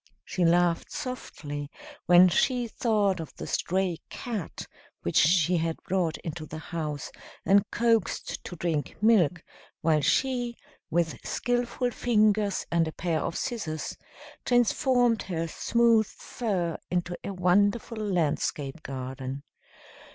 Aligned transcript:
She 0.25 0.43
laughed 0.43 0.91
softly 0.91 1.69
when 2.07 2.27
she 2.27 2.67
thought 2.67 3.19
of 3.19 3.35
the 3.35 3.45
stray 3.45 3.99
cat 4.09 4.65
which 5.03 5.17
she 5.17 5.57
had 5.57 5.77
brought 5.83 6.17
into 6.23 6.47
the 6.47 6.57
house 6.57 7.11
and 7.45 7.69
coaxed 7.69 8.43
to 8.45 8.55
drink 8.55 8.95
milk 8.99 9.43
while 9.81 10.01
she, 10.01 10.55
with 10.89 11.23
skilful 11.23 11.91
fingers 11.91 12.65
and 12.71 12.87
a 12.87 12.91
pair 12.93 13.19
of 13.19 13.37
scissors, 13.37 13.95
transformed 14.43 15.21
her 15.21 15.47
smooth 15.47 16.07
fur 16.07 16.79
into 16.89 17.15
a 17.23 17.29
wonderful 17.35 17.97
landscape 17.99 18.81
garden. 18.81 19.43